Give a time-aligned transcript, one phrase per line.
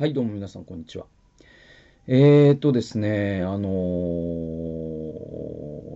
[0.00, 1.04] はい、どうも皆さん、こんにちは。
[2.06, 3.68] えーとですね、あの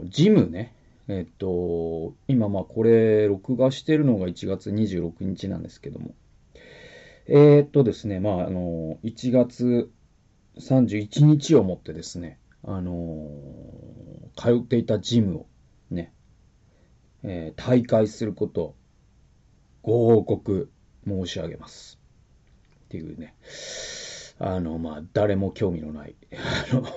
[0.04, 0.74] ージムね、
[1.08, 6.14] えっと、今、まあ、これ、録画してるのが1月26日なんですけども、
[7.28, 9.90] えっとですね、まあ、あの1月
[10.58, 13.26] 31日をもってですね、あの
[14.36, 15.46] 通っていたジムを
[15.90, 16.12] ね、
[17.22, 18.74] えー退会すること
[19.82, 20.70] ご報告
[21.06, 22.03] 申し上げます。
[22.94, 23.34] っていうね、
[24.38, 26.14] あの、まあ、誰も興味のない、
[26.70, 26.94] あの、なんか、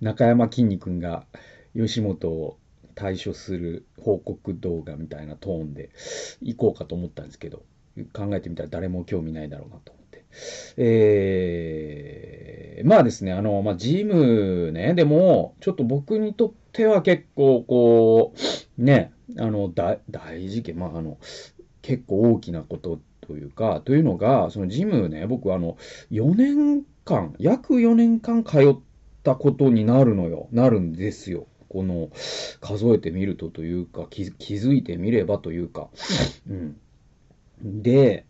[0.00, 1.26] 中山きんに君が
[1.74, 2.56] 吉本を
[2.94, 5.90] 対処する報告動画みたいなトーンで
[6.40, 7.64] 行こうかと思ったんですけど、
[8.12, 10.24] 考えてみたら誰も興味ないだろうなと思って。
[10.76, 18.34] えー、まあですね、あの、まあ、ジムね、でも、ちょっと僕にとっては結構、こ
[18.78, 21.18] う、ね、あの、大、大事件、まあ、あの、
[21.84, 25.76] 結構大きなことというか、というのが、そのジムね、僕あの、
[26.10, 28.76] 4年間、約4年間通っ
[29.22, 30.48] たことになるのよ。
[30.50, 31.46] なるんですよ。
[31.68, 32.08] この、
[32.60, 35.88] 数えてみるとというか、気気づいてみればというか。
[36.48, 36.76] うん。
[37.82, 38.24] で、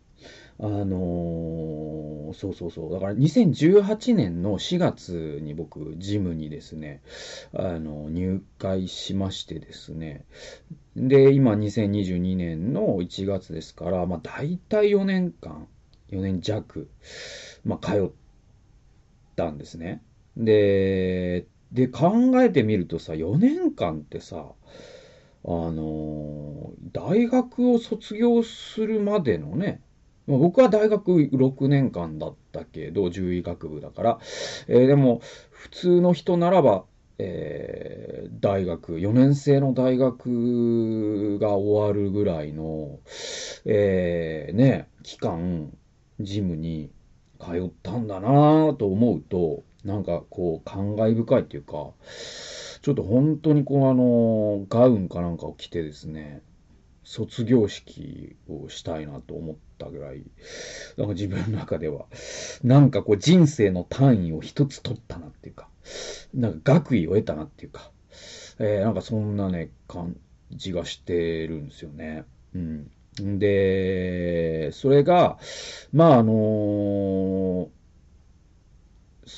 [0.58, 2.92] あのーそうそうそう。
[2.92, 7.00] だから2018年の4月に僕、ジムにですね、
[7.52, 10.25] あの、入会しましてですね。
[10.97, 15.69] で、今2022年の1月ですから、まあ大体4年間、
[16.10, 16.88] 4年弱、
[17.64, 18.10] まあ通っ
[19.36, 20.02] たんですね。
[20.36, 24.52] で、で、考えてみるとさ、4年間ってさ、
[25.47, 29.82] あの大学を卒業するまでのね、
[30.27, 34.19] まあ僕は大学6年間だったけど、獣医学部だから、
[34.69, 36.84] えーでも、普通の人ならば、
[37.19, 43.00] えー大学、4年生の大学が終わるぐらいの、
[43.64, 45.72] えーね、期間、
[46.20, 46.91] ジムに
[47.41, 51.92] 通ったんだなぁと思うと、なんかこう、感慨深いっていうか、
[52.83, 56.43] ちょっと本当にこうあの、ガウンかなんかを着てですね、
[57.04, 60.25] 卒業式をしたいなと思ったぐらい、
[60.97, 62.06] なんか自分の中では、
[62.62, 65.69] なんかこう人生の単位を一つ取ったなっていうか、
[66.34, 67.91] なんか学位を得たなっていうか、
[68.59, 70.16] えーなんかそんなね、感
[70.53, 72.25] じがしてるんですよね。
[72.54, 72.91] うん。
[73.38, 75.38] で、それが、
[75.92, 77.71] まああの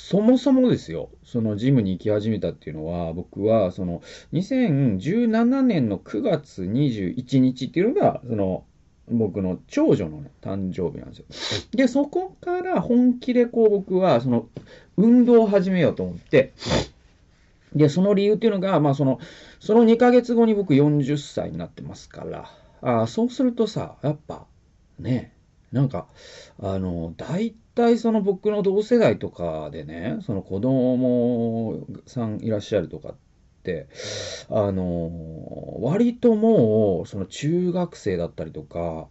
[0.09, 4.01] そもそもですよ、そのジムに行き始めたっていうのは、僕は、その、
[4.31, 8.63] 2017年の9月21日っていうのが、その、
[9.09, 11.25] 僕の長女のね、誕生日なんですよ。
[11.71, 14.47] で、そこから本気でこう僕は、その、
[14.95, 16.53] 運動を始めようと思って、
[17.75, 19.19] で、その理由っていうのが、まあその、
[19.59, 22.49] その2ヶ月後に僕40歳になってますから、
[22.81, 24.45] あーそうするとさ、やっぱ、
[24.99, 25.33] ね、
[25.71, 26.07] なんか、
[26.59, 33.15] あの、大体その僕の同世代とかでね、その子供さんいらっしゃるとかっ
[33.63, 33.87] て、
[34.49, 35.11] あの、
[35.81, 39.07] 割ともう、その中学生だったりとか、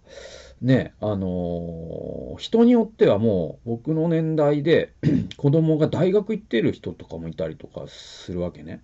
[0.63, 4.95] ね、あの、人によってはもう僕の年代で
[5.37, 8.81] 子供が大学行ってる人とかもいたりとかするわけね。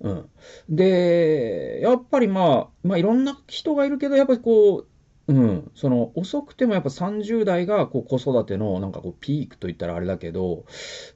[0.00, 0.28] うん。
[0.68, 4.86] で、やっぱりまあ、まあいろんな人がいるけど、やっぱりこう、
[5.28, 10.64] うん、その遅くてもやっぱ30代がこう子育てのなんかこうピークと言ったらあれだけど、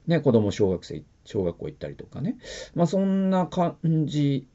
[0.05, 2.37] ね、子供小学生、小学校行ったりとかね。
[2.75, 3.75] まあそんな感
[4.05, 4.47] じ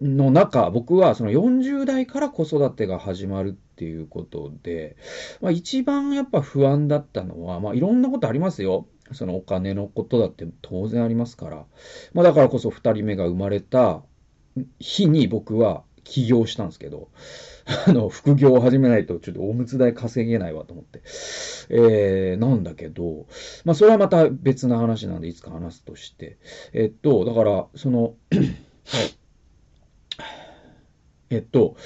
[0.00, 4.96] の中、僕はその40代から子育てが始まるっていうことで、
[5.42, 8.86] まあ一番やっぱ不安だったのは、まあいろんなことありますよ。
[9.12, 11.66] そのお金のことだって当然ありますから。
[12.14, 14.02] まあだからこそ2人目が生まれた
[14.78, 17.08] 日に僕は起業したんですけど、
[17.86, 21.02] あの、副業を始めないとちょっとおむつ代稼げないわと思って。
[21.70, 23.26] えー、なんだけど、
[23.64, 26.38] まあそれはまた別な話なんでいつか話すとして。
[26.72, 28.14] えっと、だから、その、
[31.30, 31.76] えっと、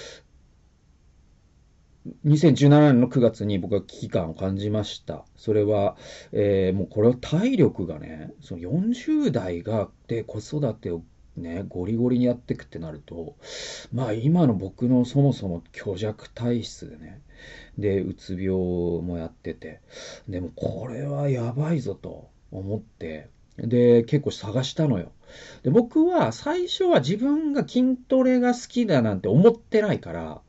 [2.25, 5.25] 2017年の9月に僕は危機感を感じました。
[5.37, 5.97] それは、
[6.33, 11.03] えーもうこれは体力がね、その40代がで子育てを
[11.39, 13.37] ね、ゴリゴリにやっていくってなると、
[13.93, 17.21] まあ今の僕のそもそも虚弱体質でね、
[17.79, 18.51] で、うつ病
[19.03, 19.81] もやってて、
[20.29, 25.13] でもこれはやばいぞと思って、で、結構探したのよ。
[25.63, 30.41] で、僕は最初は自分が筋トレが好きだなんて思ってないから、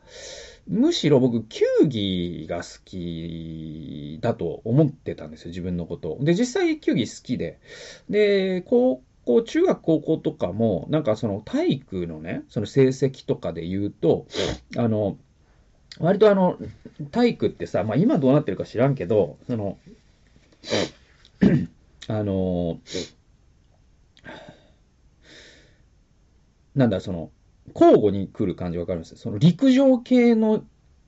[0.67, 6.23] むしろ僕、球技が好きだと思ってたんですよ、自分のことを。
[6.23, 7.59] で、実際球技好きで。
[8.07, 14.25] で、高校、中学高校とかも、なんかその体育のね、その成績とかで言うと、
[14.77, 15.17] あの、
[15.99, 16.57] 割とあの、
[17.11, 19.77] 体育ってさ、まあ今どうなってるか知らんけど、その、
[22.07, 22.79] あの
[26.75, 27.29] なんだ、その、
[27.75, 29.17] 交互に来る感じわかるんですよ。
[29.17, 30.63] その陸上系の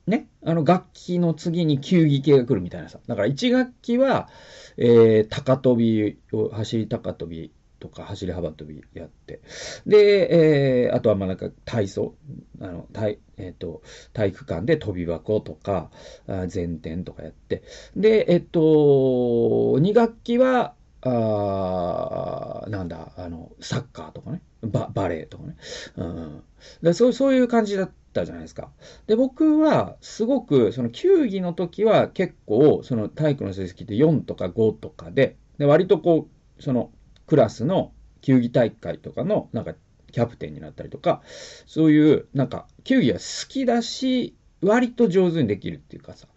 [0.06, 3.00] ね、あの楽器の次に球技系が来るみたいなさ。
[3.08, 4.30] だから1学期は、
[4.78, 9.42] えー、高跳びを、走り高跳びとか走り幅跳びやって。
[9.86, 12.16] で、えー、あとはまあなんか体操、
[12.62, 13.82] あの、体、えっ、ー、と、
[14.14, 15.90] 体育館で跳び箱とか、
[16.28, 17.64] あ前転とかやって。
[17.96, 25.56] で、えっ、ー、と、2学期は、あなんだ、あの、サッカーとかね、ババレーとかね。
[25.98, 26.44] うん、
[26.84, 28.70] でそうそういう感じだったじゃないですか。
[29.08, 36.28] で、僕は、すごく、その球技の時は結構、その体育の成績って4とか5とかで、で割とこ
[36.60, 36.92] う、その
[37.32, 39.74] クラスの球技大会とかの、なんか、
[40.12, 41.22] キャプテンになったりとか、
[41.66, 46.28] そういう、なんか、球技は好きだし、割と上手にできるっていうかさ。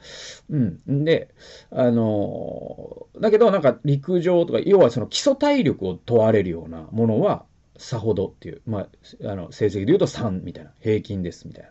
[0.50, 1.04] うん。
[1.04, 1.34] で、
[1.72, 7.44] あのー、だけどなんか陸上とか、要はその基礎体力を問われるようなものは、
[7.76, 8.86] さほどっていう、ま
[9.26, 11.64] あ、あの、成績で言うと3みたいな、平均ですみたい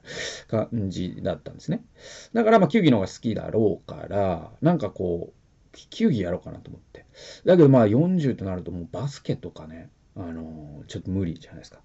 [0.51, 1.85] な感じだったんですね。
[2.33, 5.42] だから、まあ、球技の方が好きだろうから、なんかこう、
[5.89, 7.05] 球技やろうかなと思って。
[7.45, 11.79] だけど、まあ、40となるともうバスケとかね、あのー、ちょっと無理じゃないですか。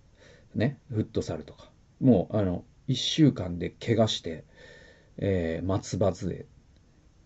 [0.54, 1.70] ね、フットサルとか。
[2.00, 4.44] もう、あの、1週間で怪我して、
[5.18, 6.46] えー、松葉杖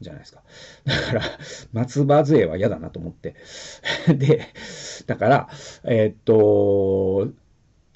[0.00, 0.42] じゃないですか。
[0.84, 1.22] だから、
[1.72, 3.34] 松葉杖は嫌だなと思って。
[4.14, 4.46] で、
[5.06, 5.48] だから、
[5.84, 7.32] えー、っと、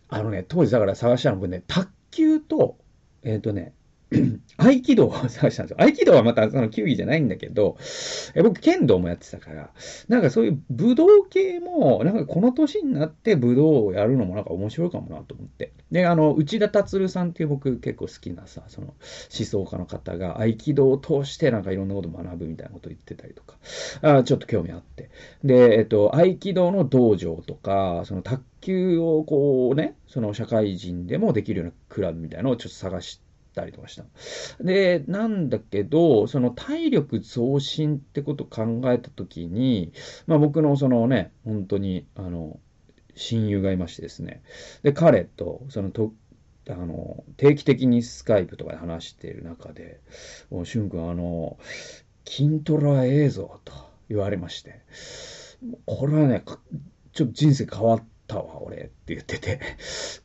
[0.09, 2.79] あのね、当時だから探したの僕ね、卓球と、
[3.23, 3.75] えー、っとね、
[4.57, 5.77] 合気道を探したんですよ。
[5.79, 7.77] 合気道はまたその球技じゃないんだけど、
[8.35, 9.71] え僕剣道もやってたから、
[10.09, 15.73] なんかそういう武道系も、なんかこの年になって武道をやるのもなんか面白いかもなと思って。
[15.91, 18.97] で、あの、内田達さんっていう僕結構好きなさ、その思
[19.45, 23.57] 想家の方が合気道を通してなんかいろんなこと学ぶみたいなこと言ってたりとか、
[24.03, 25.11] あちょっと興味あって。
[25.43, 33.26] で、えっと、合気道の道場とか、その卓球をこうね、その社会人でもできるようなクラブみたいなのをちょっと探して、
[33.57, 34.05] たりとかした。
[34.61, 39.93] で、なんだけど、その体力増進ってことを考えたときに、
[40.27, 42.61] まあ僕のそのね、本当に、あの、
[43.17, 44.43] 親友がいましてですね。
[44.83, 46.13] で、彼と、そのと、
[46.69, 50.01] あの、定期的にスカイプとかで話している中で、
[50.51, 51.59] おしゅんくん、あの、
[52.27, 53.73] 筋トレはええぞ、と
[54.09, 54.81] 言われまして、
[55.87, 56.43] これはね、
[57.13, 59.61] ちょっと人生変わったわ、俺って言ってて、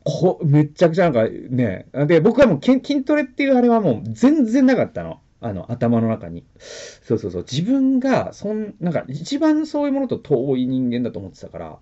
[0.03, 5.21] こめっちゃくちゃなんかね、で、僕はもう筋トレっていうあれはもう全然なかったの。
[5.43, 6.45] あの、頭の中に。
[6.59, 7.45] そうそうそう。
[7.51, 11.79] 自分が、そん、なんか、一番そういうものと遠い人間だと思ってたから、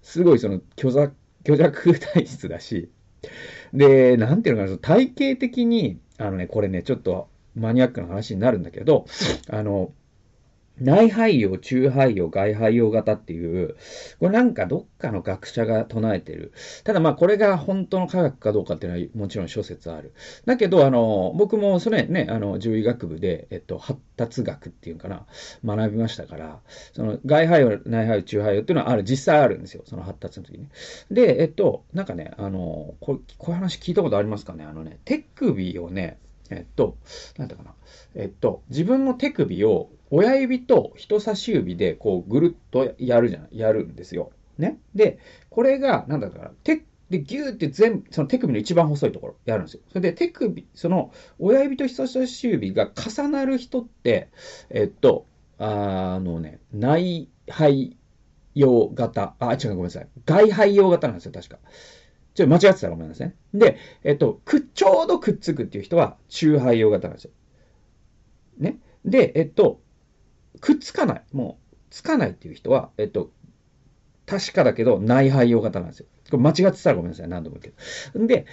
[0.00, 1.14] すごいその、虚弱、
[1.44, 2.90] 虚弱体質だし、
[3.74, 9.04] で、なんていうのかな、体系的に、あのね、これね、ちょっとマニアックな話になるんだけど、
[9.50, 9.92] あの、
[10.82, 13.76] 内肺葉、中肺葉、外肺葉型っていう、
[14.18, 16.52] これなんかどっかの学者が唱えてる。
[16.84, 20.12] ただまあこれが本当の科学かどうかっていうのはもちろん諸説ある。
[20.44, 25.26] だけど、あの、僕もそれね、あの、獣医学部で、えっと、発達学っていうかな、
[25.64, 26.60] 学びましたから、
[26.92, 29.82] その外肺葉、内肺葉、中肺葉っていうのはある、実際あるんですよ。
[29.86, 30.68] その発達の時に。
[31.10, 36.18] で、えっと、なんかね、あの、ここういう話聞いたことありますかねあのね、手首をね、
[36.50, 36.96] えっと、
[37.38, 37.74] なんだかな。
[38.14, 44.30] えっと、自分の手首を親指と人差し指でこうぐるっとやるじゃない、やるんですよ。
[44.58, 44.78] ね。
[44.94, 49.80] で、これが、なんだかな、手、で、ギューって全部、その手首の一番細いところやるんですよ。
[49.88, 54.28] それで手首、その親指と人差し指が重なる人って、
[54.68, 55.24] えっと、
[55.56, 57.96] あのね、内肺
[58.54, 60.08] 用型、あ、違う、ごめんなさい。
[60.26, 61.58] 外肺用型なんですよ、確か。
[62.34, 63.34] ちょっと間違ってたらごめんなさいね。
[63.54, 67.30] で、えっと、く、ちょうどくっつくっていう人は中肺用型なんですよ。
[68.58, 68.78] ね。
[69.06, 69.80] で、えっと、
[70.60, 71.22] くっつかない。
[71.32, 73.30] もう、つかないっていう人は、えっと、
[74.26, 76.06] 確かだけど、内肺用型なんですよ。
[76.30, 77.28] これ間違ってたらごめんなさい。
[77.28, 77.74] 何度も言う
[78.12, 78.26] けど。
[78.26, 78.46] で、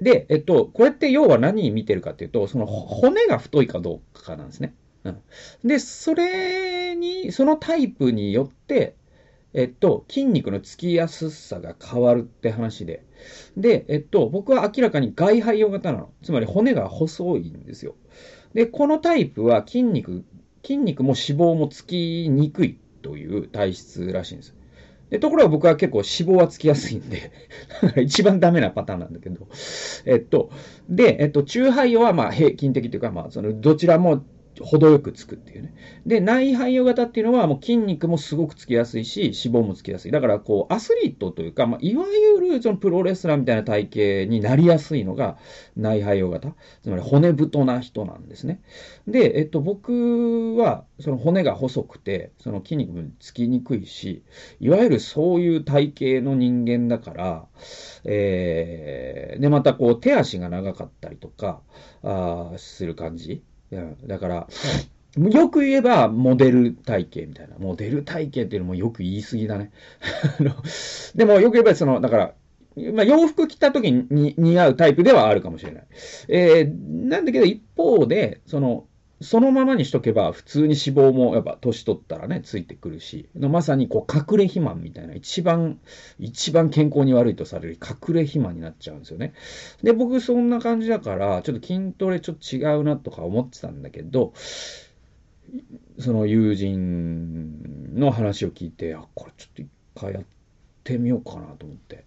[0.00, 4.74] で、えっと、これって要は何見てるかっていうと、その骨が太いかどうかなんですね。
[5.04, 5.22] うん。
[5.64, 8.96] で、それに、そのタイプによって、
[9.52, 13.04] えっと、筋肉のつきやすさが変わるって話で。
[13.56, 16.12] で、えっと、僕は明らかに外肺用型なの。
[16.22, 17.94] つまり骨が細いんですよ。
[18.52, 20.24] で、このタイプは筋肉
[20.64, 24.54] 筋肉も脂肪もつきにくいという体質らしいんです。
[25.10, 27.30] でところが僕は結構脂肪はつきやすいんで
[28.02, 29.46] 一番ダメなパターンなんだけど、
[30.06, 30.50] えっと、
[30.88, 34.24] で、えっと、中肺用はまあ平均的というか、まあ、その、どちらも
[34.62, 35.74] 程よくつくっていうね。
[36.06, 40.10] で、内肺用型っていうのはもう筋肉もすごくつきやすいし、脂肪もつきやすい。
[40.12, 42.04] だからこう、アスリートというか、まあ、いわ
[42.38, 45.38] ゆるそのプロレスラーみたいな体型になりやすいのが
[45.76, 46.54] 内肺用型。
[46.82, 48.60] つまり骨太な人なんですね。
[49.06, 54.22] で、えっと、僕はその骨が細くて、その筋肉もつきにくいし、
[54.60, 57.46] いわゆるそういう体型の人間だから、
[58.04, 61.60] えー、で、またこう、手足が長かったりとか、
[62.02, 63.42] あする感じ。
[63.72, 64.48] うんだから、
[65.16, 67.56] よく言えば、モデル体型みたいな。
[67.58, 69.70] モデル体型っていうのもよく言い過ぎだね。
[71.14, 72.34] でも、よく言えば、その、だから、
[72.92, 75.84] まあ、洋服着た時に似合うタイプではあるかもしれない。
[76.28, 78.86] えー、なんだけど、一方で、その、
[79.24, 85.80] そのままにしとけば、普通に脂肪もやっぱ年取ったらね、ついてくるし、まさにこう隠れ肥満みたいな、一番、
[86.18, 89.32] 一番健康に悪いとされる隠れ肥満になっちゃうんですよね。
[89.82, 94.34] で、僕そんな感じだから、ちょっと筋トレちょっと違うなとか思ってたんだけど、
[95.98, 100.24] その友人の話を聞いて、あ、これちょっと一回やっ
[100.84, 102.04] てみようかなと思って。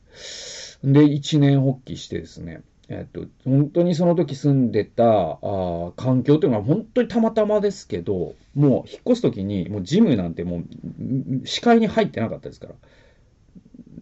[0.84, 12.74] で、一年発起してですね、えっと、本当にその時住んでたあ環境というのは本当にたまたまですけど、もう引っ越す時に、もうジムなんてもう視界に入ってなかったですから。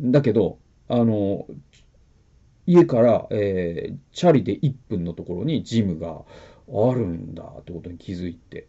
[0.02, 1.48] だけど、あの、
[2.68, 6.22] 家から、えー、チャリで1分のところにジムが
[6.68, 8.68] あるんだってことに気づいて、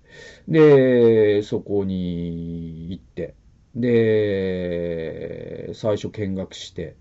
[0.48, 3.34] で、そこに行って、
[3.74, 6.96] で、最初見学して、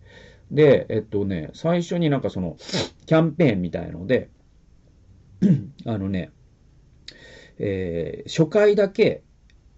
[0.56, 2.56] で、えっとね、最初になんかその、
[3.06, 4.30] キャンペーンみたいので、
[5.86, 6.32] あのね、
[7.60, 9.22] えー、初回だけ、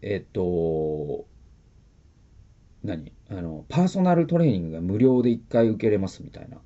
[0.04, 1.26] えっと、
[2.84, 6.60] 何あの、パーソナルトレーニングが無料で1回受けれますみたいな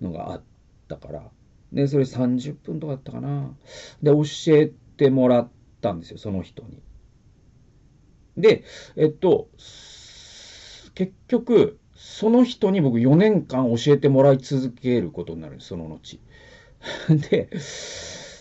[0.00, 0.42] のがあっ
[0.88, 1.30] たから、
[1.70, 3.54] で、それ30分とかだったかな。
[4.02, 4.22] で、教
[4.56, 5.50] えてもらっ
[5.82, 6.82] たんですよ、その人に。
[8.38, 8.64] で、
[8.96, 9.50] えっと、
[10.94, 16.18] 結局、その人に僕4年間教えてもらい続けることになるんです、その後。
[17.28, 17.50] で、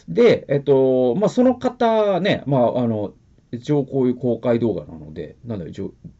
[0.07, 3.13] で、えっと、まあ、その方ね、まあ、あの、
[3.51, 5.73] 一応こういう公開動画なので、なんだろう、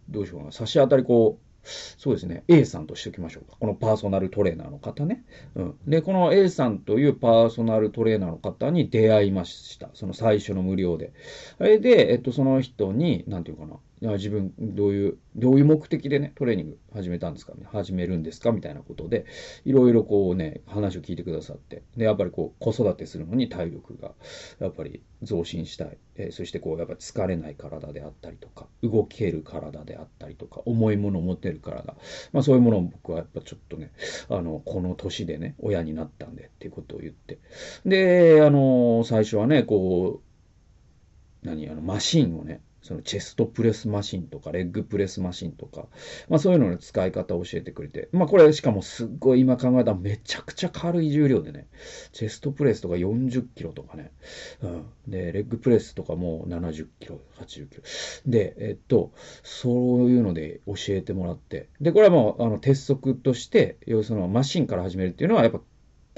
[0.09, 1.67] どうしようかな、差し当たりこう、
[1.97, 3.55] そうですね、A さんとしておきましょうか。
[3.57, 5.23] このパーソナルトレーナーの方ね。
[5.55, 5.75] うん。
[5.87, 9.89] で、この A さんというパーソナルトレーナーの方に出会いました。
[9.93, 11.13] その最初の無料で。
[11.57, 17.53] それで、えっと、その人に、なんていうかな、自分、どういう、どういう目的でね、トレーニング始めたんですか？
[17.65, 18.51] 始めるんですか？
[18.51, 19.25] みたいなことで、
[19.65, 24.13] いろいろこうね、話を聞いてくださって、で、やっぱりこう、子育てするのに体力が、
[24.59, 25.97] やっぱり増進したい。
[26.15, 31.95] え、そしてこう、やっぱ疲れない体であったりとか、動ける体であったりとか、重いものを持てる体。
[32.31, 33.91] まあそういうものを僕はやっぱちょっとね、
[34.29, 37.39] あの、この年でね、親になったんでっていうことを言って。
[37.85, 40.28] で、あの、最初はね、こう、
[41.49, 45.87] 何、あの、マシンをね、そのチェストプレスマシンとか、レッグプレスマシンとか、
[46.29, 51.67] まあそういうのの使い方を教えてくれて、まあこれしかもすっごい今考えたらめちゃくちゃ軽い重量でね、
[52.13, 54.11] チェストプレスとか40キロとかね、
[54.61, 54.85] うん。
[55.07, 57.83] で、レッグプレスとかも70キロ、80キロ。
[58.25, 59.11] で、えっと、
[59.43, 65.61] そういうので教えてもらって、で、これはもう、あの、鉄則として、要するにマシンから始めるっていうのはやっぱ、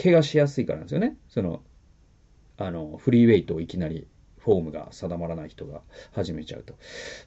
[0.02, 1.18] 怪我しやすいからなんですよね。
[1.28, 1.64] その、
[2.58, 4.08] あの、フリーウェイトをいきなり
[4.44, 5.82] フォームが定まらない人が
[6.12, 6.76] 始めちゃうと。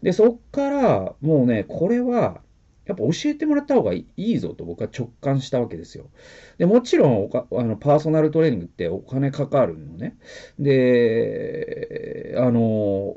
[0.03, 2.43] で、そっから、もうね、これは、
[2.87, 6.11] やっぱ教えてもらった方がいいぞと僕は直感したわけですよ。
[6.59, 10.19] で、もちろんあの、パーソナルトレーニングってお金かかるのね。
[10.59, 13.17] で、あの、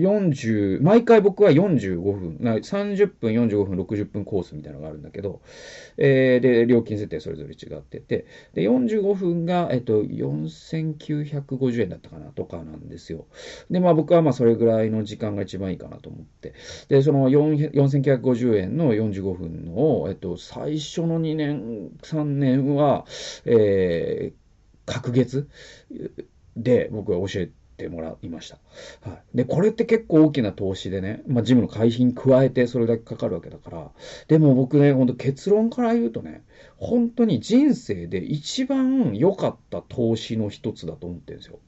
[0.00, 5.40] 40、毎回僕は45分、30分、45分、60分コースみたいなのがあるんだけど、
[5.96, 13.26] えー、で、料金設定それぞれ違ってて、で、45分が、えっと、4950円だったかなとかなんですよ。
[13.70, 16.54] で、まあ僕はまあそれぐらいの時間が一番いいかなと思って、
[16.88, 23.04] で、その4950円の45分の、えっと、最初の2年、3年は、
[23.44, 25.48] えー、隔月
[26.56, 28.58] で僕は教えて、てもらいました。
[29.08, 29.36] はい。
[29.36, 33.90] で、これって結構大きな投資でね、まあ、ジムの会費に加えてそれだけかかるわけだから、
[34.26, 36.44] でも僕ね、ほんと結論から言うとね、
[36.76, 41.60] 本当に人生で一番良かった投資の一つだと思ってるんですよ。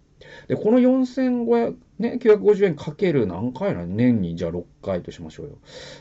[0.49, 3.87] で、この4500、ね、950円かける何回なの？
[3.87, 5.59] 年にじゃあ6回としましょうよ。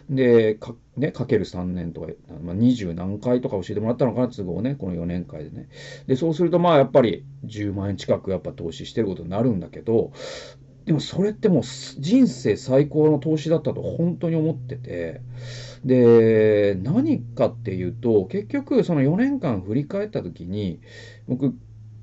[0.10, 2.08] で、か、ね、かける3年とか、
[2.42, 5.68] まあ、20何回とか教えてもらったのかな、都合ね、この4年間でね。
[6.08, 10.12] で、そうするとまあやっぱり10万円近くやっぱ投資してることになるんだけど、
[10.86, 15.22] でもそれってもう人生最高の投資だったと本当に思ってて、
[15.86, 20.80] で、何かっていうと、結局その4年間振り返った時に、
[21.28, 21.54] 僕、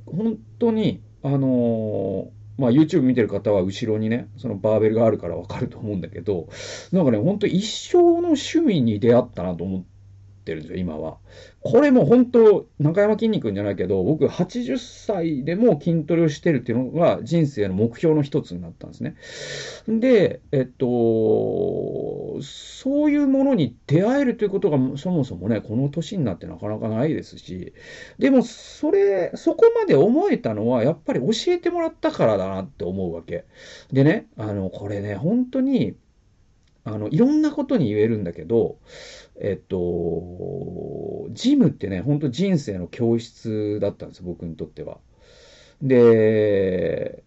[0.04, 6.48] 本当にあのまあ YouTube 見てる方は後ろにね、そのバーベルがあるからわかると思うんだけど、
[6.92, 9.95] なんかね、ほんと一生の趣味に出会ったなと思って、
[10.46, 11.18] ってるんですよ、今は。
[11.60, 19.16] これも本当、中山きんに君じゃないけど、僕80歳でも筋トレをしてるっていうのが人生の目標の一つになったんですね。
[19.88, 27.72] で、えっと、そういうものに出会えるということがそもそもね、この年になってなかなかないですし、
[28.20, 33.44] でもそれ、そこまで思えたのは、やっぱり教えてもらったからだなって思うわけ。
[33.92, 35.96] でね、あの、これね、本当に、
[36.86, 38.78] あの、いろんなことに言えるんだけど、
[39.40, 44.98] えっと、ジムってね、本当人生の教室だったんです僕にとっては。
[45.82, 47.24] で、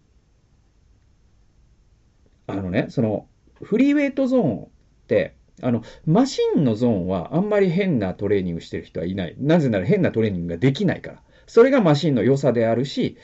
[2.46, 3.26] あのね、その、
[3.62, 4.68] フリーウェイトゾーンっ
[5.06, 9.36] て、あの、マシンのゾーンはあんまり変なトレーニングしてる人はいない。
[9.38, 11.22] なぜなら変なトレーニングができないから。
[11.46, 13.18] それがマシンの良さであるし、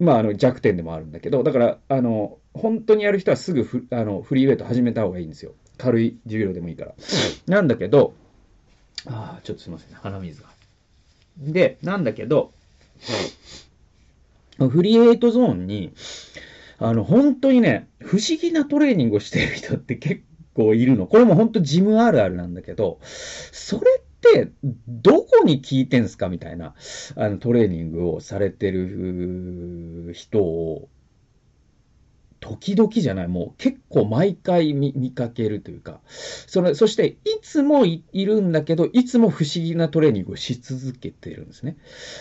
[0.00, 5.54] まあ、あの、弱点でもあるんだけど、だから、あの、本当にやる人はすぐフあのフリーウェイト始めた方がいいんですよ。
[5.78, 6.94] 軽い授業でもいいから。
[7.46, 8.14] なんだけど、
[9.06, 10.48] ああ、ちょっとすいません、鼻水が。
[11.38, 12.52] で、なんだけど、
[14.58, 15.92] フリーエイトゾーンに、
[16.78, 20.22] あの、本当にね、不思議なトレーニングをしてる人って結
[20.54, 21.06] 構いるの。
[21.06, 24.50] これも本当ジムあるあるなんだけど、それって、
[24.88, 26.74] どこに効いてんすかみたいな、
[27.14, 30.88] あの、トレーニングをされてる人を
[32.40, 36.00] 時々じゃない、もう結構毎回見かけるというか、
[36.46, 41.76] その、そしていつもいるんだけど、いつも不思議なトレーニングをし続けてるんですね。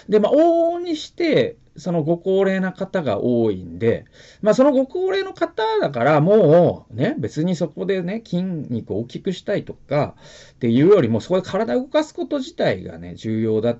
[0.09, 4.05] で、まあ、往々にして、そのご高齢な方が多いんで、
[4.41, 10.15] まあそのご高齢の方だからもうね、別にそこでね、筋肉を大きくしたいとか
[10.53, 13.79] っていうよりも、そこで体を動かすこと自体がね、重要だっ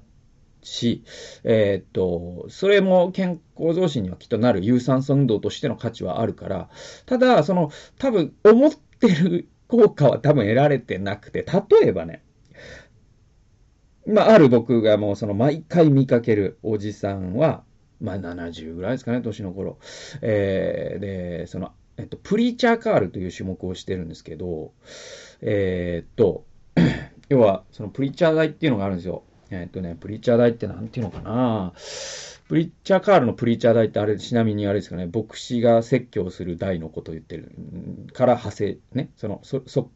[0.68, 1.04] し、
[1.44, 6.70] えー、っと、それも健康増進にはきっとなる有酸素運動としての価値はあるから、
[7.06, 12.24] ただ、その、多分思ってる効果は多分得られてなくて、例えばね、
[14.06, 17.64] まあ、ある僕がもうその毎回見かけるおじさんは、
[18.00, 19.80] まあ70ぐらいですかね、年の頃。
[20.22, 24.72] えー、で、その、えっと、プリーチャーカールという種目をしてるんですけど、
[25.42, 26.46] えー、っと、
[27.30, 29.24] 要は、そのプリーチャー台っていうのがあるんですよ。
[29.52, 31.74] えっとね、プリーチャー大ってなんていうのかな。
[32.48, 37.52] プリッチャーカールのプリーチャー大ってあれ、ちなみにあれですかね、牧師が説教する大のことを言ってる。
[38.14, 39.90] から派生、ね、その、そ、そ、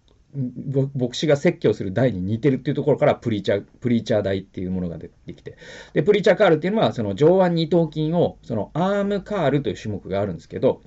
[0.96, 5.58] 牧師が説教する台に似てるっていうところからプリーチャー、プリーチャー台っていうものが出てきて。
[5.94, 10.82] で、プリーチャーカールっていうのは、その上腕二頭筋を、そのアームカールという種目があるんですけど、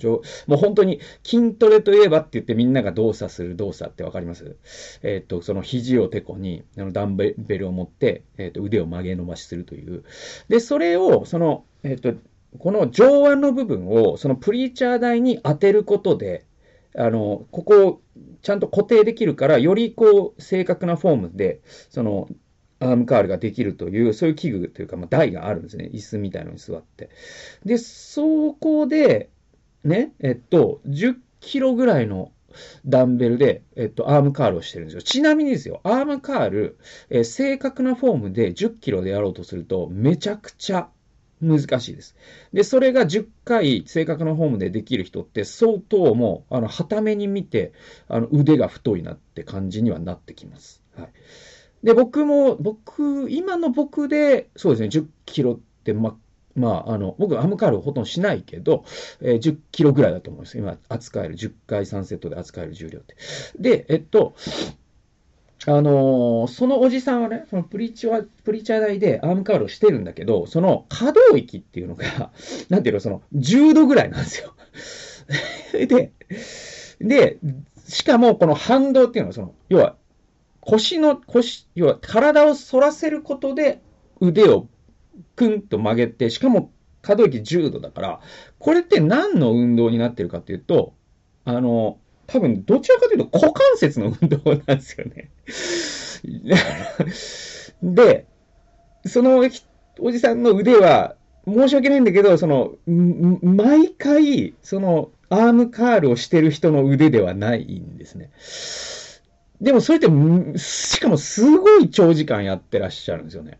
[0.47, 4.57] もう本当に筋トレといえばって言ってみんなが動作する動作ってわかります？
[5.03, 10.05] えっ、と、その肘をてこに、あのダンベルを持って、えっ、と、腕を曲げ伸ばしするという。
[10.49, 12.15] で、それを、その、えっ、と、
[12.59, 16.47] この上腕の部分を、そのプリーチャー台に当てることで、
[16.97, 18.03] あの、ここを
[18.43, 22.29] ちゃんと固定できるから、よりこう、正確なフォームで、その、
[22.81, 25.91] アームカールができるという、そういう器具というか、まあ、台があるんですね。
[25.93, 27.11] 椅子みたいのに座って。
[27.65, 29.31] で、そこで、
[29.85, 32.33] ね、えっと、10キロぐらいの
[32.87, 35.03] ダンベルで、えっと、アームカールをしてるんですよ。
[35.03, 36.79] ちなみにですよ、アームカール、
[37.11, 40.89] え、正確なフォームで10キロでやろうとすると、めちゃくちゃ
[41.41, 42.17] 難しいです。
[42.53, 47.73] で、それが10回正確なフォームでできる人って相当もう、あの、はために見て、
[48.09, 50.83] あの、腕が太いなって感じにはなってきます。
[50.97, 51.09] はい。
[51.83, 56.17] で、僕も、僕、今の僕で、そうですね、10キロって、ま、
[56.55, 58.85] まあ、あの、僕、アムカールほとんどしないけど、
[59.21, 60.57] えー、10キロぐらいだと思います。
[60.57, 63.17] 今、扱える、10回3セットで扱える重量って。
[63.59, 64.35] で、えっと、
[65.67, 72.05] あのー、そのおじさんはね、そのプリチャー、プリチャー台でアームカールをしてるんだけど、その可動域っていうのが、
[72.69, 74.55] なんていうの、その10度ぐらいなんですよ。
[75.73, 76.13] で、
[77.01, 77.39] で、
[77.87, 79.97] しかもこの反動っていうのは、その、要は、
[80.61, 83.81] 腰の、腰、要は体を反らせることで
[84.21, 84.69] 腕を
[85.37, 88.21] クンと曲げて、しかも可動域10度だから、
[88.59, 90.95] これって何の運動になってるかっていうと、
[91.45, 95.31] あの、多分、どちらかというと股関節の運動なんですよね。
[97.83, 98.27] で、
[99.07, 99.43] その
[99.99, 108.31] おじさんの腕は、申し訳ないんだけど、その、毎回、その、アームカールをしてる人の腕ではないんですね。
[109.61, 110.09] でもそれって、
[110.59, 113.59] しかもすごい長時間やってらっしゃるんですよね。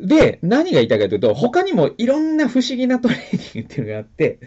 [0.00, 4.38] で、何が言いたいかというと、他にもいろんな不思議なトレーニングっていうのがあって、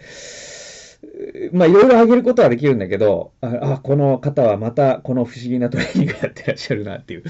[1.52, 7.24] まあ、いろいろあげることはできるんだけど、あ、この方はまたこの不思議なトレーニングやってらっしゃるなっていう。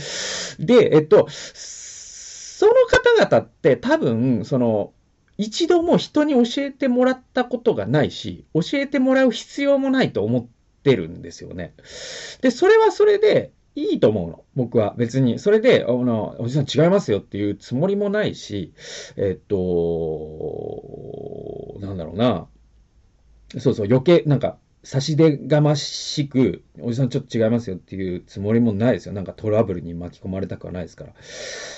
[0.58, 4.92] で、えっと、その方々って多分、その、
[5.36, 10.46] 一度も人に教えてもらったことがないし、教えてもらう必要もないと思っ
[10.82, 11.74] てるんですよね。
[12.40, 14.44] で、それはそれで、いいと思うの。
[14.56, 15.38] 僕は別に。
[15.38, 18.72] それで、あの、おじさん違いますよっていうつもりもないし、
[19.16, 19.56] えっと、
[21.80, 22.48] なんだろうな。
[23.56, 29.12] そうそう、余計、なんか、差し出がましく、おじさんちょっと違いますよっていうつもりもないですよ。
[29.12, 31.12] なんかトラブルに巻き込まれたくはないですから。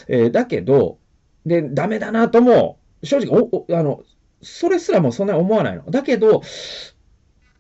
[0.09, 0.99] えー、だけど、
[1.47, 4.03] で、ダメだなとも、正直、お、お、あの、
[4.43, 5.91] それすらもそんなに思わないの。
[5.91, 6.43] だけど、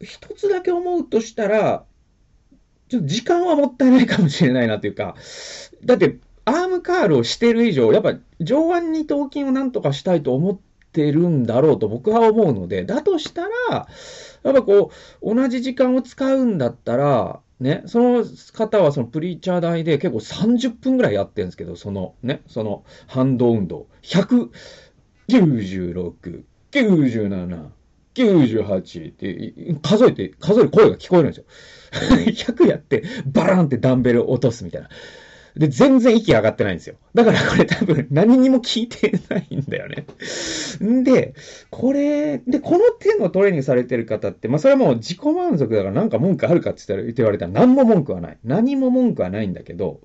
[0.00, 1.84] 一つだけ思うとしたら、
[2.88, 5.14] ちょっと時間はもったいないかもしれないなというか、
[5.84, 10.60] だって、アームカールをしてる以上、やっぱ上腕二頭筋をなんとかしたいと思っ
[10.92, 13.88] てるんだろうと僕は思うので、だとしたら、
[14.42, 14.90] やっぱこ
[15.22, 18.24] う、同じ時間を使うんだったら、ね、その
[18.54, 23.86] 方はそのプリーチャー台で結構30分ぐらいやってるんですけど、そのね、その反動運動。
[24.02, 27.68] 196、97、
[28.14, 31.44] 98って数えて、数える声が聞こえるんですよ。
[32.26, 34.88] 100やって、バランってダンベル落とすみたいな。
[35.56, 36.96] で、全然息上がってないんですよ。
[37.14, 40.06] だからこれ多分何にも聞いてないんだよね。
[40.84, 41.34] んで、
[41.70, 48.38] これ、で、この手のトレーニングされてる方って、まあそれはもう自己満足だからなんか文句あるかって言言われたら何も文句はない。
[48.44, 50.00] 何も文句はないんだけど、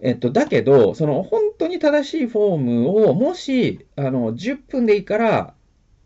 [0.00, 5.54] えっと、だけど、その本当に正しいフォームを、もし、あの、10分でいいから、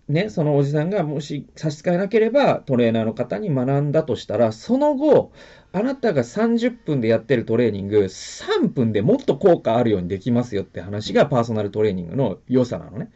[0.08, 5.32] ね、そのおじさんがもし差し支えなければトレーナーの方に学んだとしたら、その後、
[5.74, 13.10] あなたが30分でやってるトレーニング、3分でもっと効果あるようにできますよって話がパーソナルトレーニングの良さなのね。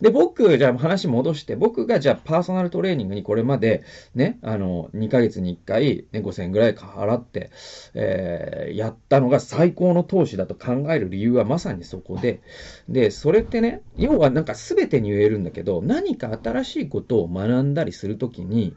[0.00, 3.84] で、僕、じゃあ話戻して、僕がじゃあパーソナルトレーニングにこれまで、
[4.14, 7.50] ね、あの、2ヶ月に1回、ね、5000円ぐらい払って、
[7.92, 12.40] えー、やったのが最高の投資だと考える理由はまさにそこで、
[12.88, 18.74] で、それってね、要はなんか全てに言えるんだけど、何か新しいことを学んだりするときに、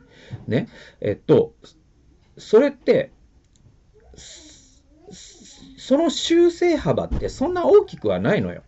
[0.48, 0.68] ね、
[1.00, 1.54] えっと、
[2.38, 3.12] それって、
[5.78, 8.64] その修正幅ってそんな大きくはないのよ。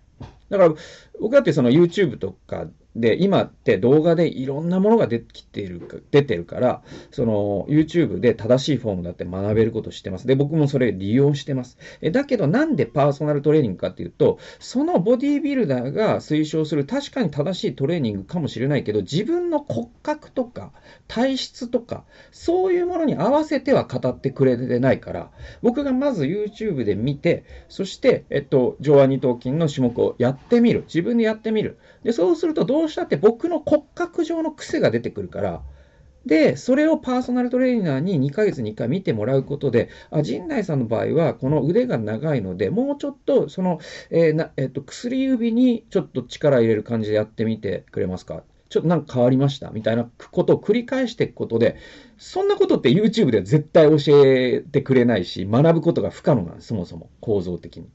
[0.49, 0.73] だから、
[1.19, 10.27] 僕だってその YouTube とかで、今って動画でいろんなものが出てきている、出てるから、その YouTube で正しいフォームだって学べることしてます。
[10.27, 11.77] で、僕もそれ利用してます。
[12.01, 20.71] え、だけどなんでパーソナルトレーニングかっていうと、そのボディービルダーが推奨する確かに正しいトレーニングかもしれないけど、自分の骨格とか
[21.09, 30.85] 体質とか、そういうものに合わせては語ってくれてないから、僕がまず YouTube で見て、そして、えっと、上腕二頭筋の種目をやってみる。
[30.87, 31.77] 自分でやってみる。
[32.03, 35.61] で、そうするとどうしたって僕の骨格上の癖が出てくるから、
[36.25, 48.43] で、それをパーソナルトレーナーに2ヶ月に1回見てもらうことで、あ、陣内さんの場合は、この腕が長いので、もうちょっと、その、えー、な、えっ、と、薬指にちょっと力入れる感じでやってみてくれますか？
[48.69, 49.69] ちょっとなんか変わりました？
[49.69, 51.75] みたいなことを繰り返していくことで、
[52.17, 57.89] そんなことって YouTube では絶対教えてくれないし、学ぶことが不可能なんです、そもそも、構造的に。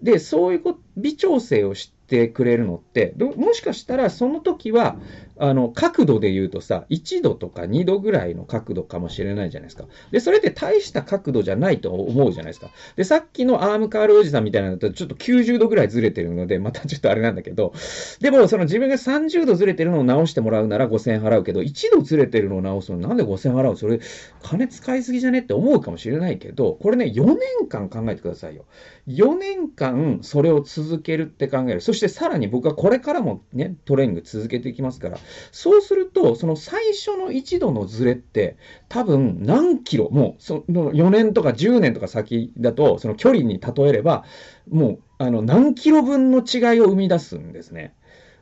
[0.00, 0.62] で、そういう
[0.96, 4.98] 微調整をしててくれるのって、もしかしたらその時は、
[5.38, 9.86] あの、角度で言うとさ、1度とか2度ぐらいの角度かもしれないじゃないですか。
[10.10, 12.68] で、それって大した角度じゃないと思うじゃないですか。
[12.96, 17.72] で、さっきのアームカールおじさんみたいなのとちょっと90度ぐらいずれてるので、またちょっとあれなんだけど、
[18.20, 24.00] でも、その自分が30度ずれてるのを直してもらうなら5000円払うけど、1度ずれてるのを直すのなんで5000円払うそれ、
[24.42, 28.66] 金使いすぎじゃねって思うかもしれないけど、これね、4年間考えてくださいよ。
[29.08, 31.80] 4年間それを続けるって考える。
[31.80, 35.18] そしてさらに僕はこれからもね、トレーニング続けていきますから、
[35.50, 38.56] そうすると、その最初の1度のズレって、
[38.88, 44.24] 多分何キロ、もうその4年とか10年とか先だと、その距離に例えれば、
[44.70, 47.94] もうあの何キロ分の違いを生み出すんですね。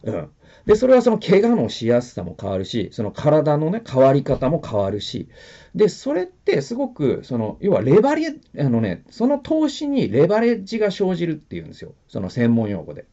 [0.03, 0.31] うん。
[0.67, 5.29] で、それはその怪我のしやすさも変わるし、その体のね、変わり方も変わるし、
[5.75, 11.95] で、それってすごく、その、要はレバレ、あのね、その投資にレバレッジが生じるっていうんですよ。
[12.09, 13.07] その専門用語で。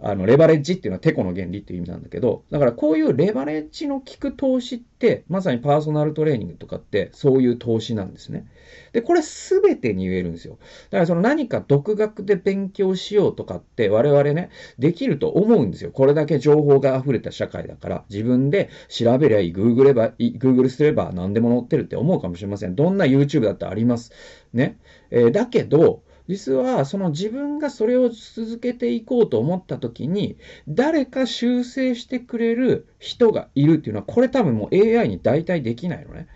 [0.00, 8.46] あの、レバレッジっていうのはテコの原理っていう意味なんだけど、だからこういうレバレッジの効く投資って、まさにパーソナルトレーニングとかってそういう投資なんですね。
[8.92, 10.58] で、これすべてに言えるんですよ。
[10.90, 15.90] だからその何か独学で勉強しようとかって我々ね、できると思うんですよ。
[15.90, 22.76] これだけ情報が溢れた社会だから、自分で調べりゃいい、グーグればいい、グーグルすれば何でも載ってるって思うかもしれません。
[22.76, 24.12] どんな YouTube だってあります。
[24.52, 24.78] ね。
[25.10, 30.36] えー、だけど、実はその自分がそれを続けていこうと思った時に
[30.68, 36.28] 誰か修正してくれる人がいるっていうのはこれ多分もう AI に代替できないのね。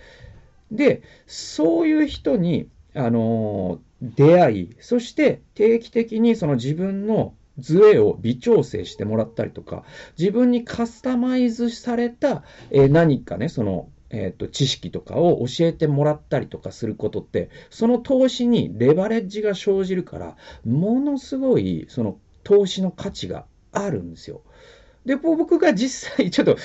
[0.73, 9.85] で、そういう人に、あの出会い、そして定期的にその自分のズレを微調整してもらったりとか、
[10.19, 24.43] 自分にカスタマイズされた、え、何かね、その、えっ、ー、と、知識とかを教えてもらったりとかすることって、その投資にレバレッジが生じるから、ものすごい、その投資の価値があるんですよ。
[25.05, 26.57] で、僕が実際、ちょっと、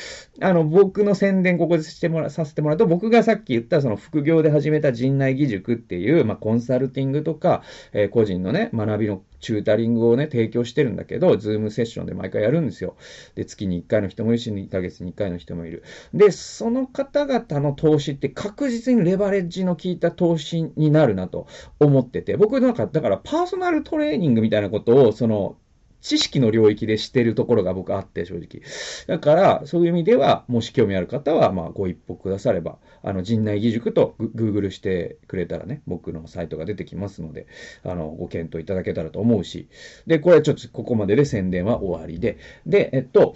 [0.42, 12.96] あの、僕の宣伝ここでしてもら、させてもらうと、僕がさっき言ったその副業で始めた陣内義塾っていう、まあ、コンサルティングとか、えー、個人のね、学びのチュータリングをね、提供してるんだけど、ズームセッションで毎回やるんですよ。
[13.34, 15.84] で、月に1回の人もいるし、2ヶ月に1回の人もいる。
[16.14, 21.48] で、その方々の投資って確実にレバレッジの効いた投資になるなと
[21.80, 25.58] 思ってて、僕なんか、だからパーソナルトレーニングみたいなことを、その、
[26.02, 28.62] 知識の領域でしてるところが僕あって、正直。
[29.08, 37.48] だから、そういう意味では、もし興味ある方は、まあ、ご一報くだされば、あの、陣内義塾とグーグルしてくれたらね、僕のサイトが出てきますので、
[37.84, 39.68] あの、ご検討いただけたらと思うし。
[40.06, 42.38] で、これちょっとここまでで宣伝は終わりで。
[42.66, 43.36] で、えっと、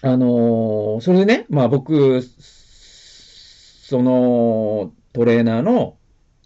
[0.00, 5.96] あのー、それでね、まあ僕、その、トレーナーの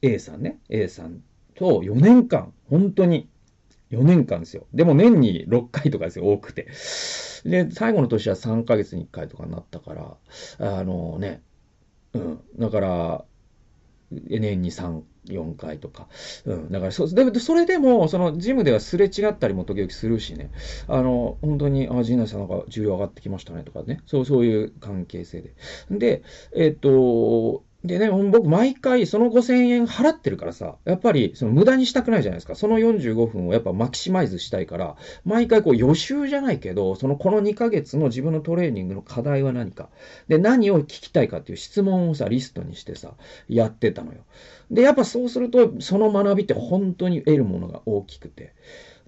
[0.00, 1.22] A さんね、A さん
[1.54, 3.28] と4年間、本当に
[3.92, 4.66] 4年間ですよ。
[4.72, 6.66] でも年に6回とかですよ、多くて。
[7.44, 10.16] で、最後の年は3ヶ月に1回とかになったから、
[10.58, 11.42] あのね、
[12.14, 12.40] うん。
[12.58, 13.24] だから、
[14.10, 16.08] 年に3、4回とか。
[16.44, 16.70] うん。
[16.70, 20.50] だからそ、でそれでも、その、ジムではすれ違ったりも時々するしね。
[20.88, 24.00] あの、本当に、あ、陣内さんなんか重量上がってきましたねとかね。
[24.06, 25.54] そう、そういう関係性で。
[25.90, 26.22] で、
[26.54, 32.54] えっと、でね、僕毎回その5000円払ってるからさ、やっぱりその無駄にしたくないじゃないですか。
[32.54, 39.88] その45分をやっぱマキシマイズしたいから、毎回こう予習じゃないけど、そのこの2ヶ月の自分のトレーニングの課題は何か。
[40.28, 43.14] で、何を聞きたいかっていう質問をさ、リストにしてさ、
[43.48, 44.20] やってたのよ。
[44.70, 48.54] で、やっぱそうすると、その学びって本当に得るものが大きくて。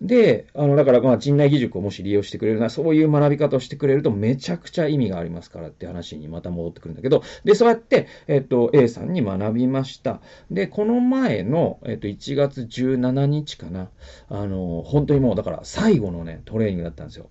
[0.01, 10.21] で、あの、だから、まあ、陣内義塾をもし利用してくれるな、そういう学び方をしてくれるとめちゃくちゃ意味がありますからって話にまた戻ってくるんだけど、で、そうやって、えっと、A さんに学びました。
[10.51, 13.91] で、この前の、えっと、1月17日かな、
[14.29, 17.31] あの、本当にもう、だから最後のね、トレーニングだったんですよ。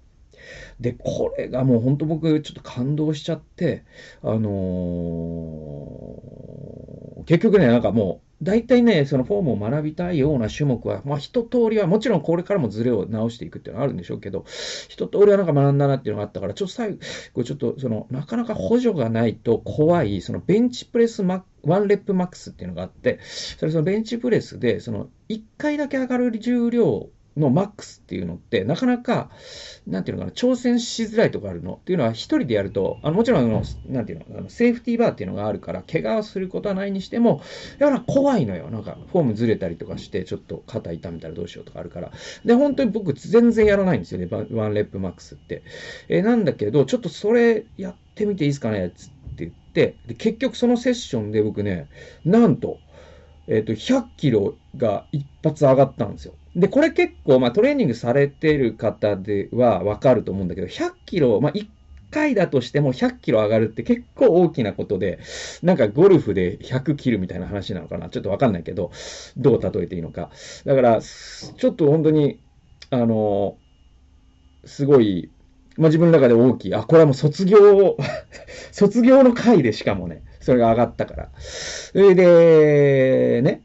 [0.79, 3.83] で、これがもう本当僕ちょっと感動しちゃって、
[4.21, 14.45] あのー、結局ね、なんかもう、大体ね、そのフォームを学びたいような種目は、まあ一通りは、もちろんこれからもズレを直していくっていうのはあるんでしょうけど、
[14.89, 16.97] 一通りはなんか学んだなっていうのがあったから、ちょっと最
[17.33, 29.29] 後、ちょっとその、なかなか補助がないと怖い、そのベンチプレス、まあ one rep max っていうのがあって、それそのベンチプレスで、その、一回だけ上がる重量のマックスっていうのって、なかなか、
[29.87, 37.41] なんていうのかな、挑戦しづらいとこあるのっていうのは、一人でやると、あのもちろんあの、なんていうの、あのセーフティーバーっていうのがあるから、怪我をすることはないにしても、
[37.79, 38.69] やっぱ怖いのよ。
[38.69, 42.11] なんか、フォームずれたりとかして、ちょっと肩痛めたらどうしようとかあるから。
[42.45, 45.63] で、本当に僕、全然やらないんですよね、ワンレップマックスって。
[46.09, 48.91] えー、なんだけど、ちょっとそれやってみていいですかね？
[48.95, 51.87] つって言って、で結局そのセッションで僕ね、
[52.25, 52.77] なんと、
[53.47, 56.33] えっ、ー、と、100キロが一発上がったんですよ。
[56.55, 61.67] で、これ結構、まあ、トレーニングされてる方ではわかると思うんだけど、100キロ、まあ、1
[62.11, 65.19] 回だとしても100キロ上がるって結構大きなことで、
[65.63, 68.91] なんかゴルフで100切るみたいな話なのかなちょっとわかんないけど、
[69.35, 70.29] どう例えていいのか。
[70.65, 72.39] だから、ちょっと本当に、
[72.91, 73.57] あの、
[74.65, 75.29] すごい、
[75.77, 76.75] まあ、自分の中で大きい。
[76.75, 77.97] あ、これはもう卒業、
[78.71, 81.29] 卒業の回でしかもね、それが上がったから。
[81.39, 83.61] それで、ね、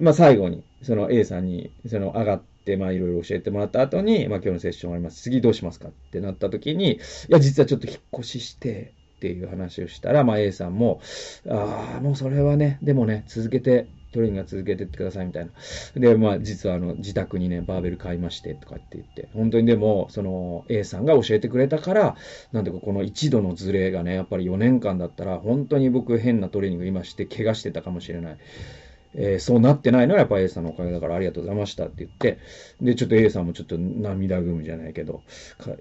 [0.00, 5.22] まあ、最後に、その A さんに、その上がって、まあいろいろ教えてもらった後に、まあ今日のセッション終わります。
[5.22, 11.00] 次どうしますかってなった時に、いや、実はちょっと引っ越しして、っていう話をしたら、まあ A さんも、
[11.48, 15.50] ああ、もうそれはね、でもね、続けて、トレーニングは続けてってくださいみたいな。
[16.00, 22.16] で、まあ実はあの、自宅にね、バーベル買いましてとかって言って、本当にでも、その A さんが教えてくれたから、
[22.52, 28.36] なんていうかこの一度のズレがね、やっぱり4年間だったら、本当に僕変なトレーニング今して怪我してたかもしれない。
[29.14, 32.38] えー、そうなってないのはやっぱ A さんのおかげだからありがとうございましたって言って、
[32.80, 35.22] で、ちょっと A さんもちょっと涙ぐむじゃないけど、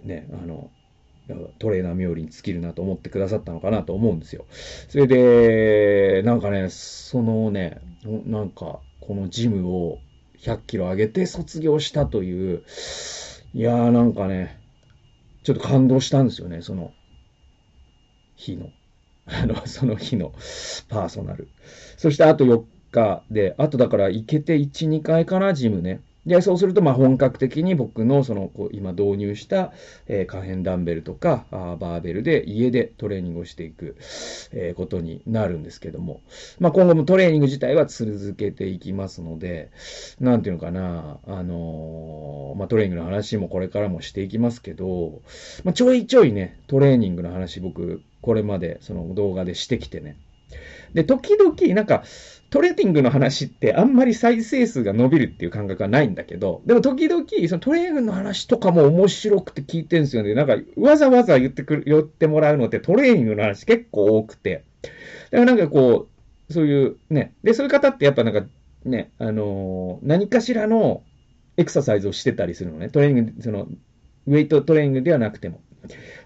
[0.03, 0.69] ね、あの、
[1.60, 4.45] トレーナー冥利に尽きるなと思ってくださったのかなと思うんですよ。
[4.89, 7.79] それで、なんかね、そのね、
[8.25, 9.99] なんか、このジムを
[10.39, 12.63] 100キロ上げて卒業したという、
[13.53, 14.60] いやーなんかね、
[15.43, 16.93] ちょっと感動したんですよね、その
[18.36, 18.69] 日の。
[19.25, 20.34] あの、その日の
[20.89, 21.47] パーソナル。
[21.97, 26.01] そしてあと4日で、あとだから行けて1、2回かな、ジムね。
[26.25, 29.71] で、そうすると、まあ、本格的に僕の、その、こう、今導入した、
[30.07, 33.95] えー、可変ダンベルとか、あバーベルで家でトレーニングをしていく、
[34.51, 36.21] えー、ことになるんですけども、
[36.60, 39.71] まあ、今後もトレーニング自体は続けていきますので、
[40.19, 45.21] なんていうのかな、あのー、まあ、トレーニングの話もこれからもしていきますけど、
[45.63, 50.17] まあ、ちょいちょいね、トレーニングの話僕、これまでその動画でしてきてね。
[50.93, 52.03] で、時々、なんか、
[52.51, 60.33] トレーニングの話ってあんまり再生数が伸びるっていう感覚はないんだけど、でも時々、そのトレーニングの話とかも面白くて聞いてるんですよね。
[60.33, 64.65] なんか、わざわざ言ってくる、寄ってもらうのってトレーニングの話結構多くて。
[65.31, 66.09] だからなんかこ
[66.49, 68.45] う、そういうね、で、そういう方ってやっぱなんか
[68.83, 71.03] ね、あのー、何かしらの
[71.55, 72.89] エクササイズをしてたりするのね。
[72.89, 73.69] トレーニング、その、
[74.27, 75.61] ウェイトトレーニングではなくても。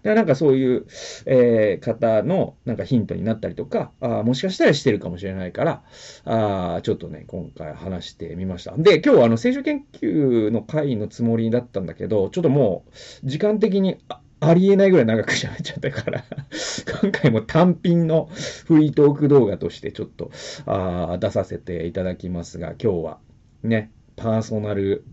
[0.05, 0.85] だからなんかそういう、
[1.25, 5.83] えー、方のなんかヒントになったりとか、あもしかしたらしてるかもしれないから、
[6.25, 8.75] あちょっとね、今回話してみました。
[8.77, 12.85] で、今日はあの、聖書研究の会のつもりだったんだけど、ちょっとも
[13.23, 13.97] う、時間的に
[14.39, 16.23] ありえないぐらい長く喋っちゃったから
[17.01, 18.29] 今回も単品の
[18.65, 20.29] フリートーク動画としてちょっと
[20.67, 23.17] あ出させていただきますが、今日は
[23.63, 25.03] ね、パーソナル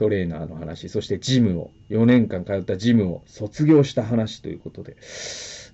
[0.00, 4.96] トレーナーの話、そしてジムを、4年間通ったジムを卒業した話ということで、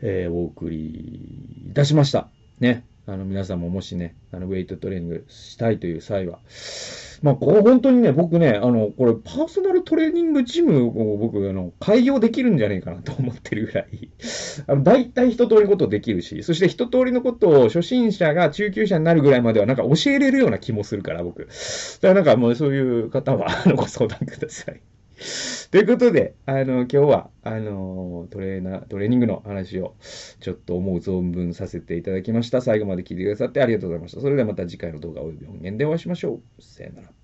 [0.02, 2.28] えー、お送りいたしました。
[2.58, 2.84] ね。
[3.09, 6.40] あの、皆さんももしね、あの、ウェイトトレーニングしたいという際は、
[7.23, 14.11] まあ、これ本当にね、僕ね、あの、これ、パーソナルトレーニングジムを僕、あの、開業できるんじゃねえかなと思ってるぐらい、
[14.66, 21.47] あの、大体一通りのことできるし、そして一通りのことを初心者が中級者になるぐらいまではなんか教えれるような気もするから、僕。
[21.47, 24.81] だからなんかもうそういう方は、あの、ご相談ください。
[25.70, 29.96] ということで、あの、今日は、あの、トレーナー、トレーニングの話を、
[30.40, 32.61] ちょっと思う存分させていただきました。
[32.61, 34.20] 最後まで聞いてくださってありがとうございました。
[34.20, 36.62] それではまた次回の動画及び音源でお会いしましょう。
[36.62, 37.15] さよなら。